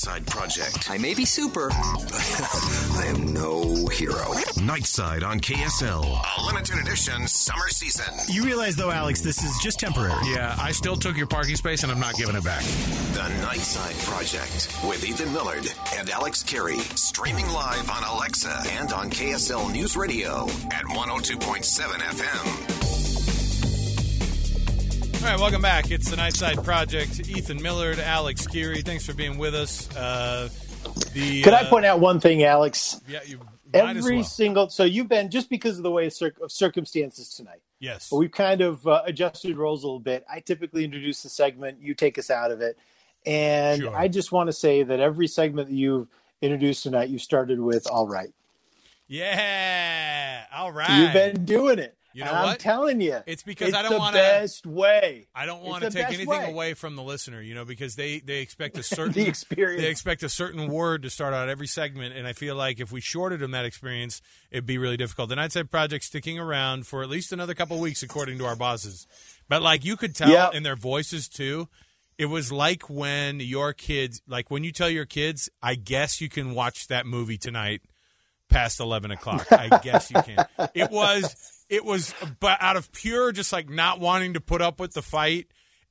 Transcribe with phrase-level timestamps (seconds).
[0.00, 0.90] Nightside Project.
[0.90, 1.68] I may be super.
[1.68, 1.76] but
[2.96, 4.32] I am no hero.
[4.56, 6.04] Nightside on KSL.
[6.38, 8.14] A limited edition summer season.
[8.28, 10.14] You realize, though, Alex, this is just temporary.
[10.24, 12.62] Yeah, I still took your parking space and I'm not giving it back.
[12.62, 16.78] The Nightside Project with Ethan Millard and Alex Kirry.
[16.96, 22.69] Streaming live on Alexa and on KSL News Radio at 102.7 FM.
[25.20, 25.90] All right, welcome back.
[25.90, 27.28] It's the Nightside Project.
[27.28, 28.80] Ethan Millard, Alex Kirry.
[28.82, 29.94] Thanks for being with us.
[29.94, 30.48] Uh,
[31.12, 33.00] the Could uh, I point out one thing, Alex?
[33.06, 33.38] Yeah, you
[33.74, 34.24] Every well.
[34.24, 37.60] single so you've been just because of the way of, cir- of circumstances tonight.
[37.78, 38.08] yes.
[38.10, 40.24] But we've kind of uh, adjusted roles a little bit.
[40.28, 42.76] I typically introduce the segment, you take us out of it,
[43.26, 43.96] and Sure.
[43.96, 46.08] I just want to say that every segment that you've
[46.42, 48.32] introduced tonight, you started with "all right."
[49.06, 50.44] Yeah.
[50.52, 50.98] All right.
[50.98, 51.94] You've been doing it.
[52.12, 52.58] You know and I'm what?
[52.58, 55.28] telling you, It's because I don't wanna- best way.
[55.34, 56.44] I don't want to take anything way.
[56.50, 59.80] away from the listener, you know, because they they expect a certain The experience.
[59.82, 62.90] They expect a certain word to start out every segment, and I feel like if
[62.90, 65.28] we shorted them that experience, it'd be really difficult.
[65.28, 69.06] The Nightside Project sticking around for at least another couple weeks, according to our bosses.
[69.48, 70.54] But like you could tell Yep.
[70.54, 71.68] in their voices too,
[72.18, 76.28] it was like when your kids, like when you tell your kids, I guess you
[76.28, 77.82] can watch that movie tonight
[78.48, 79.46] past 11 o'clock.
[79.52, 80.44] I guess you can.
[80.74, 81.34] It was,
[81.70, 85.02] it was, but out of pure, just like not wanting to put up with the
[85.02, 85.46] fight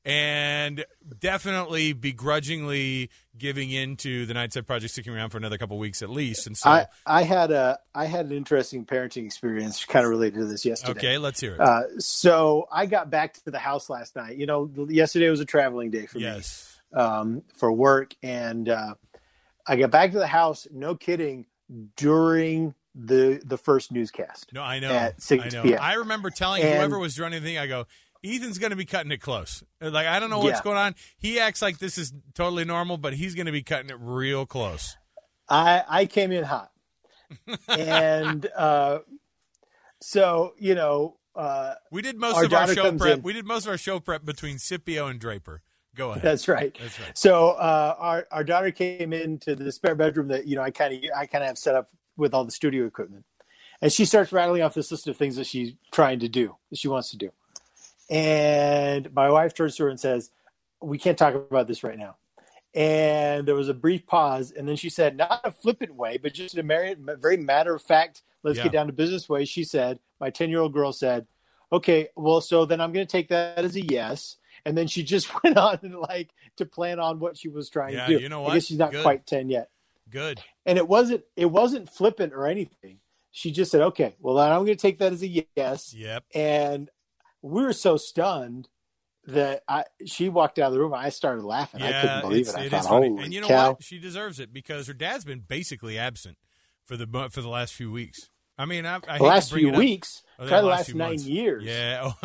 [0.05, 0.85] and
[1.19, 6.09] definitely begrudgingly giving in to the Nightside Project sticking around for another couple weeks at
[6.09, 6.47] least.
[6.47, 10.39] And so, I, I had a I had an interesting parenting experience, kind of related
[10.39, 10.99] to this yesterday.
[10.99, 11.61] okay, let's hear it.
[11.61, 14.37] Uh, so I got back to the house last night.
[14.37, 16.77] You know, yesterday was a traveling day for yes.
[16.93, 18.95] me um, for work, and uh,
[19.67, 20.67] I got back to the house.
[20.71, 21.45] No kidding,
[21.95, 22.73] during
[23.05, 24.51] the the first newscast.
[24.53, 24.91] No, I know.
[24.91, 25.63] At 6 I know.
[25.63, 25.79] p.m.
[25.81, 27.85] I remember telling And- whoever was running the thing, I go,
[28.23, 29.63] Ethan's going to be cutting it close.
[29.79, 30.63] Like, I don't know what's Yeah.
[30.63, 30.95] going on.
[31.17, 34.45] He acts like this is totally normal, but he's going to be cutting it real
[34.45, 34.97] close.
[35.47, 36.69] I I came in hot,
[37.67, 38.99] and uh,
[40.01, 41.15] so you know.
[41.35, 43.17] Uh, We did most of our show prep.
[43.19, 43.21] in.
[43.23, 45.61] We did most of our show prep between Scipio and Draper.
[45.95, 46.21] Go ahead.
[46.23, 46.75] That's right.
[46.79, 47.17] That's right.
[47.17, 50.93] So uh, our our daughter came into the spare bedroom that you know I kind
[50.93, 51.89] of I kind of have set up
[52.19, 53.25] with all the studio equipment,
[53.81, 56.77] and she starts rattling off this list of things that she's trying to do that
[56.77, 57.31] she wants to do,
[58.09, 60.31] and my wife turns to her and says,
[60.81, 62.17] "We can't talk about this right now."
[62.75, 66.35] And there was a brief pause, and then she said, not a flippant way, but
[66.35, 68.65] just in a very, matter of fact, let's Yeah.
[68.65, 69.43] get down to business way.
[69.45, 71.25] She said, my 10 year old girl said,
[71.71, 74.37] okay, well, so then I'm going to take that as a yes.
[74.65, 77.95] And then she just went on and like to plan on what she was trying
[77.95, 78.21] Yeah, to do.
[78.21, 79.01] you know I guess she's not Good.
[79.01, 79.71] quite 10 yet.
[80.09, 80.41] Good.
[80.65, 82.99] And it wasn't, it wasn't flippant or anything.
[83.31, 85.93] She just said, okay, well, then I'm going to take that as a yes.
[85.93, 86.23] Yep.
[86.33, 86.89] And
[87.41, 88.67] we were so stunned
[89.27, 90.93] that I, she walked out of the room.
[90.93, 91.81] And I started laughing.
[91.81, 92.55] I couldn't believe it.
[92.55, 93.07] I it thought, is funny.
[93.23, 93.71] And you know cow.
[93.73, 93.83] what?
[93.83, 96.37] She deserves it because her dad's been basically absent
[96.83, 98.29] for the for the last few weeks.
[98.57, 100.95] I mean, I, I hate The to last few weeks, Oh, yeah, the last last
[100.95, 101.25] nine months.
[101.25, 101.63] years.
[101.63, 102.11] Yeah.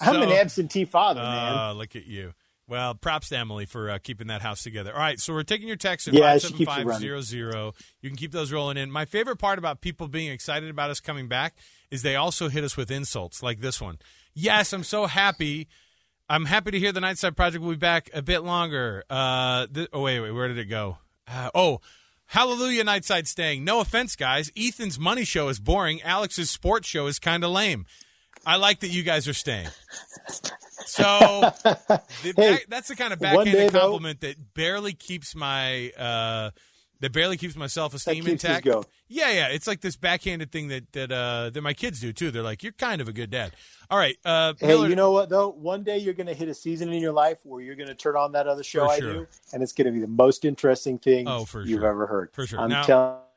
[0.00, 1.54] I'm an absentee father, man.
[1.58, 2.34] Oh, look at you.
[2.68, 4.92] Well, props to Emily for uh, keeping that house together.
[4.92, 7.74] All right, so we're taking your text at Yeah, she keeps it 57500.
[8.00, 8.90] You can keep those rolling in.
[8.90, 11.56] My favorite part about people being excited about us coming back
[11.90, 13.98] is they also hit us with insults like this one.
[14.32, 15.68] Yes, I'm so happy.
[16.28, 19.04] I'm happy to hear the Nightside Project will be back a bit longer.
[19.10, 20.98] Uh, th- oh, wait, wait, where did it go?
[21.28, 21.80] Uh, oh,
[22.32, 23.62] Hallelujah, Nightside staying.
[23.62, 24.50] No offense, guys.
[24.56, 26.00] Ethan's money show is boring.
[26.00, 27.84] Alex's sports show is kind of lame.
[28.46, 29.68] I like that you guys are staying.
[30.84, 31.02] So
[32.22, 36.50] the Hey, that's the kind of backhanded though- compliment that barely keeps my uh,
[37.00, 38.86] that barely keeps my self esteem That keeps us intact.
[39.08, 42.30] Yeah, yeah, it's like this backhanded thing that that uh, that my kids do too.
[42.30, 43.52] They're like, "You're kind of a good dad."
[43.90, 45.50] All right, uh, Hey, Millard- you know what though?
[45.50, 47.94] One day you're going to hit a season in your life where you're going to
[47.94, 49.12] turn on that other show I sure.
[49.12, 51.88] do, and it's going to be the most interesting thing Oh, for you've sure.
[51.88, 52.30] ever heard.
[52.32, 52.58] For sure.
[52.60, 52.82] I'm Now-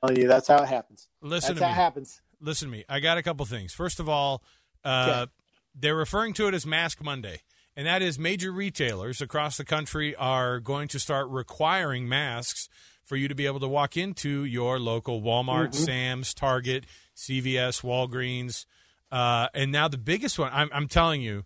[0.02, 1.08] telling you, that's how it happens.
[1.22, 1.74] Listen that's to how me.
[1.74, 2.22] it happens.
[2.42, 2.86] listen to me.
[2.90, 3.72] I got a couple things.
[3.74, 4.42] First of all,
[4.86, 5.26] uh,
[5.74, 7.42] they're referring to it as Mask Monday,
[7.76, 12.70] and that is major retailers across the country are going to start requiring masks
[13.04, 15.84] for you to be able to walk into your local Walmart, Mm-hmm.
[15.84, 16.86] Sam's, Target,
[17.16, 18.66] CVS, Walgreens,
[19.12, 20.52] uh, and now the biggest one.
[20.54, 21.44] I'm, I'm telling you.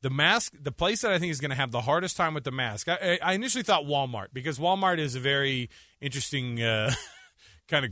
[0.00, 2.44] The mask, the place that I think is going to have the hardest time with
[2.44, 2.88] the mask.
[2.90, 6.92] I, I initially thought Walmart because Walmart is a very interesting uh,
[7.68, 7.90] kind of.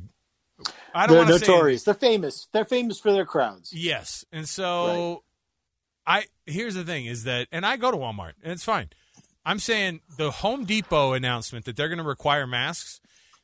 [0.95, 1.85] I don't They're want to say notorious.
[1.85, 2.49] They're famous.
[2.53, 3.73] They're famous for their crowds.
[3.73, 5.23] Yes, and so
[6.07, 8.89] I here's the thing is that, and I go to Walmart and it's fine.
[9.45, 13.01] I'm saying the Home Depot announcement that they're going to require masks.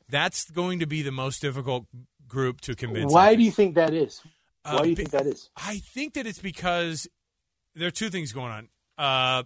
[0.09, 1.85] That's going to be the most difficult
[2.27, 3.13] group to convince.
[3.13, 4.21] Why do you think that is?
[4.65, 5.49] Uh, Why do you think that is?
[5.55, 7.07] I think that it's because
[7.75, 8.69] there are two things going on.
[8.97, 9.43] Uh,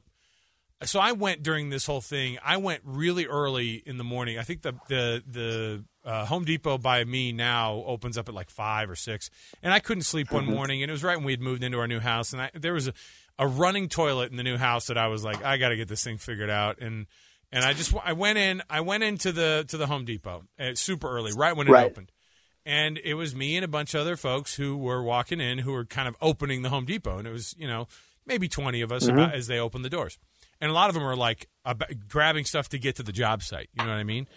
[0.84, 2.38] so I went during this whole thing.
[2.44, 4.38] I went really early in the morning.
[4.38, 8.50] I think the the the uh, Home Depot by me now opens up at like
[8.50, 9.30] five or six,
[9.62, 10.54] and I couldn't sleep one Mm-hmm.
[10.54, 12.52] morning, and it was right when we had moved into our new house, and I,
[12.54, 12.94] there was a,
[13.40, 15.88] a running toilet in the new house that I was like, I got to get
[15.88, 17.06] this thing figured out, and
[17.52, 20.74] and I just I went in, I went into the to the Home Depot uh,
[20.76, 21.86] super early, right when it Right.
[21.86, 22.12] opened.
[22.66, 25.74] And it was me and a bunch of other folks who were walking in who
[25.74, 27.18] were kind of opening the Home Depot.
[27.18, 27.90] And it was, you know,
[28.26, 29.20] maybe 20 of us Mm-hmm.
[29.20, 30.18] about as they opened the doors.
[30.62, 33.44] And a lot of them were like ab grabbing stuff to get to the job
[33.44, 33.68] site.
[33.74, 34.28] You know what I mean?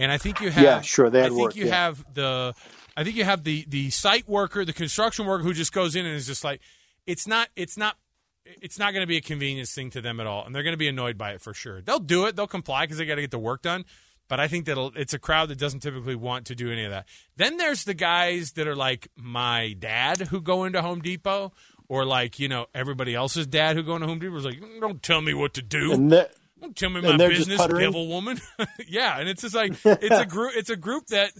[0.00, 1.74] And I think you have, Yeah, sure, they I think work, you yeah.
[1.74, 2.54] have the,
[2.96, 6.06] I think you have the the site worker, the construction worker who just goes in
[6.06, 6.60] and is just like,
[7.06, 7.96] it's not, it's not,
[8.44, 10.72] it's not going to be a convenience thing to them at all, and they're going
[10.72, 11.80] to be annoyed by it for sure.
[11.82, 13.84] They'll do it, they'll comply because they got to get the work done.
[14.26, 16.92] But I think that it's a crowd that doesn't typically want to do any of
[16.92, 17.06] that.
[17.36, 21.52] Then there's the guys that are like my dad who go into Home Depot,
[21.88, 24.80] or like you know everybody else's dad who go into Home Depot is like, mm,
[24.80, 25.92] don't tell me what to do.
[25.92, 28.40] And that, Don't tell me And my business, devil woman.
[28.88, 30.52] yeah, and it's just like it's a group.
[30.56, 31.32] It's a group that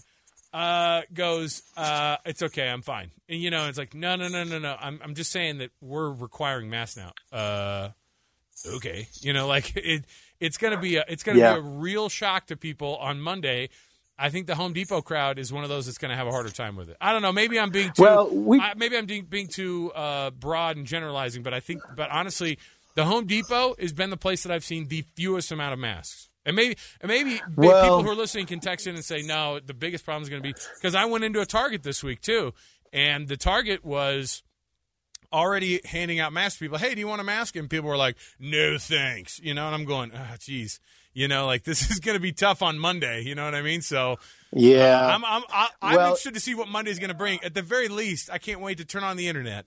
[0.53, 4.43] uh, goes, uh, "It's okay, I'm fine." And you know, it's like, no, no, no,
[4.43, 4.75] no, no.
[4.79, 7.11] I'm, I'm just saying that we're requiring masks now.
[7.31, 7.89] Uh,
[8.75, 10.05] okay, you know, like it.
[10.39, 11.53] It's gonna be a, it's gonna Yeah.
[11.53, 13.69] be a real shock to people on Monday.
[14.17, 16.31] I think the Home Depot crowd is one of those that's going to have a
[16.31, 16.97] harder time with it.
[17.01, 17.31] I don't know.
[17.31, 18.03] Maybe I'm being too.
[18.03, 21.81] Well, we- I, maybe I'm being, being too uh, broad and generalizing, but I think,
[21.95, 22.59] but honestly,
[22.95, 26.29] the Home Depot has been the place that I've seen the fewest amount of masks.
[26.45, 29.59] And maybe, and maybe Well- people who are listening can text in and say, no,
[29.59, 32.21] the biggest problem is going to be because I went into a Target this week
[32.21, 32.53] too,
[32.91, 34.41] and the Target was
[35.33, 36.77] already handing out masks to people.
[36.77, 37.55] Hey, do you want a mask?
[37.55, 39.39] And people were like, no, thanks.
[39.39, 40.79] You know, and I'm going, ah, geez.
[41.13, 43.21] You know, like this is going to be tough on Monday.
[43.21, 43.81] You know what I mean?
[43.81, 44.17] So
[44.51, 45.05] yeah.
[45.13, 47.39] I'm I'm I, I'm well- interested to see what Monday's going to bring.
[47.43, 49.65] At the very least, I can't wait to turn on the internet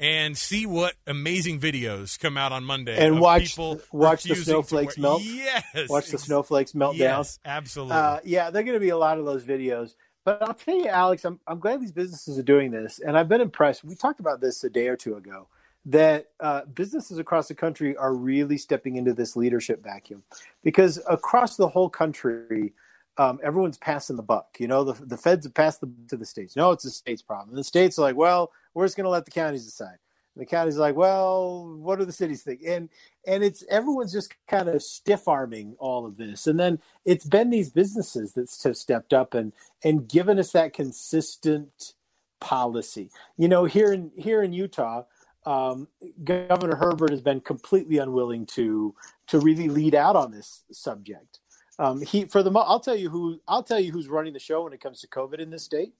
[0.00, 4.98] and see what amazing videos come out on Monday And watch- people watch the snowflakes
[4.98, 5.22] melt.
[5.22, 7.18] Yes, Watch the snowflakes melt down.
[7.18, 7.94] Yes, absolutely.
[7.96, 9.94] Uh, yeah, there are going to be a lot of those videos.
[10.24, 12.98] But I'll tell you, Alex, I'm, I'm glad these businesses are doing this.
[12.98, 13.84] And I've been impressed.
[13.84, 15.48] We talked about this a day or two ago
[15.86, 20.22] that uh, businesses across the country are really stepping into this leadership vacuum
[20.62, 22.72] because across the whole country,
[23.16, 24.56] um, everyone's passing the buck.
[24.58, 26.56] You know, the, the feds have passed the to the states.
[26.56, 27.50] No, it's the states' problem.
[27.50, 29.98] And the states are like, well, we're just going to let the counties decide.
[30.34, 32.60] And the counties are like, well, what do the cities think?
[32.66, 32.88] And
[33.26, 36.46] and it's everyone's just kind of stiff arming all of this.
[36.46, 39.52] And then it's been these businesses that have stepped up and
[39.84, 41.92] and given us that consistent
[42.40, 43.10] policy.
[43.36, 45.04] You know, here in here in Utah,
[45.46, 45.88] um,
[46.24, 48.94] Governor Herbert has been completely unwilling to
[49.28, 51.38] to really lead out on this subject.
[51.78, 54.64] Um, he for the I'll tell you who I'll tell you who's running the show
[54.64, 55.92] when it comes to COVID in this state.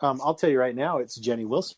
[0.00, 1.76] Um, I'll tell you right now, it's Jenny Wilson.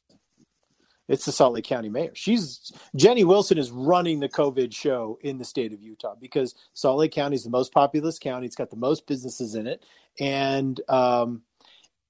[1.07, 2.13] It's the Salt Lake County mayor.
[2.15, 6.99] She's Jenny Wilson is running the COVID show in the state of Utah because Salt
[6.99, 8.47] Lake County is the most populous county.
[8.47, 9.85] It's got the most businesses in it,
[10.19, 11.43] and um,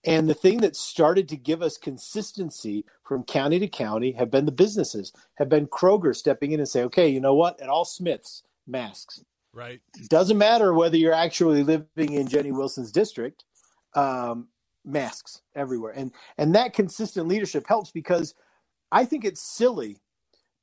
[0.04, 4.44] and the thing that started to give us consistency from county to county have been
[4.44, 7.60] the businesses, have been Kroger stepping in and say, okay, you know what?
[7.60, 9.24] At all Smiths, masks.
[9.54, 9.80] Right.
[10.08, 13.44] Doesn't matter whether you're actually living in Jenny Wilson's district,
[13.94, 14.48] um,
[14.84, 15.92] masks everywhere.
[15.92, 18.34] And and that consistent leadership helps because
[18.92, 19.98] I think it's silly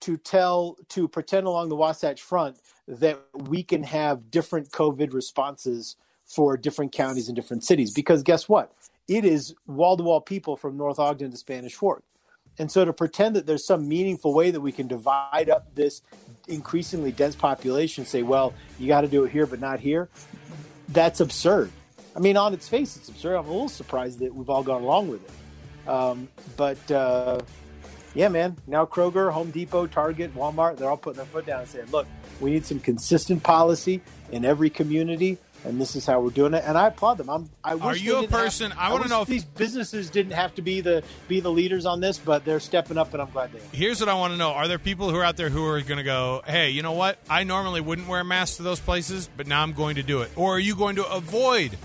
[0.02, 2.58] to tell to pretend along the Wasatch Front
[2.88, 5.96] that we can have different COVID responses
[6.26, 8.74] for different counties and different cities because guess what?
[9.08, 12.04] It is wall to wall people from North Ogden to Spanish Fork.
[12.58, 16.01] And so to pretend that there's some meaningful way that we can divide up this
[16.48, 20.10] increasingly dense population, say, well, you got to do it here, but not here,
[20.89, 21.71] that's absurd.
[22.15, 23.36] I mean, on its face, it's absurd.
[23.36, 25.89] I'm a little surprised that we've all gone along with it.
[25.89, 27.39] Um, but uh,
[28.13, 31.69] yeah, man, now Kroger, Home Depot, Target, Walmart, they're all putting their foot down and
[31.69, 32.07] saying, look,
[32.39, 35.38] we need some consistent policy in every community.
[35.63, 37.30] And this is how we're doing it, and I applaud them.
[37.30, 37.48] I'm.
[37.63, 40.32] I wish Are you a didn't have- person- I wanna know if- these businesses didn't
[40.34, 43.30] have to be the be the leaders on this, but they're stepping up, and I'm
[43.30, 43.62] glad they are.
[43.72, 45.80] Here's what I want to know: Are there people who are out there who are
[45.82, 47.20] going to go, "Hey, you know what?
[47.30, 50.32] I normally wouldn't wear masks to those places, but now I'm going to do it,"
[50.36, 51.77] or are you going to avoid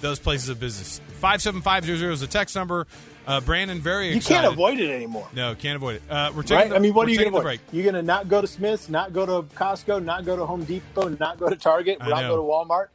[0.00, 1.00] those places of business?
[1.20, 2.88] Five seven five zero zero is the text number.
[3.24, 4.40] Uh, Brandon, very You excited.
[4.42, 5.28] can't avoid it anymore.
[5.32, 6.02] No, can't avoid it.
[6.10, 6.56] Uh, we're taking.
[6.56, 6.70] right?
[6.70, 7.60] The, I mean, what we're you going to break.
[7.70, 10.64] You're going to not go to Smith's, not go to Costco, not go to Home
[10.64, 12.34] Depot, not go to Target, I not know.
[12.34, 12.88] go to Walmart,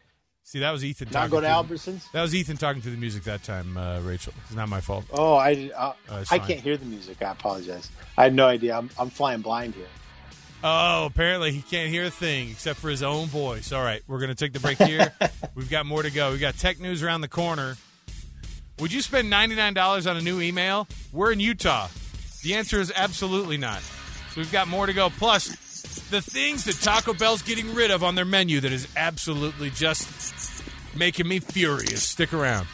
[0.48, 1.10] See, that was Ethan.
[1.10, 2.10] not talking go to the- Albertsons.
[2.14, 4.32] That was Ethan talking to the music that time, uh, Rachel.
[4.46, 5.04] It's not my fault.
[5.12, 6.48] Oh, I uh, it's I fine.
[6.48, 7.22] can't hear the music.
[7.22, 7.90] I apologize.
[8.18, 8.78] I had no idea.
[8.78, 9.88] I'm I'm flying blind here.
[10.64, 13.74] Oh, apparently he can't hear a thing except for his own voice.
[13.74, 15.12] All right, we're going to take the break here.
[15.56, 16.32] We've got more to go.
[16.32, 17.76] We've got tech news around the corner.
[18.80, 20.88] Would you spend $99 on a new email?
[21.12, 21.90] We're in Utah.
[22.44, 23.82] The answer is absolutely not.
[23.82, 25.10] So we've got more to go.
[25.10, 25.50] Plus,
[26.10, 30.64] the things that Taco Bell's getting rid of on their menu that is absolutely just
[30.96, 32.04] making me furious.
[32.04, 32.68] Stick around.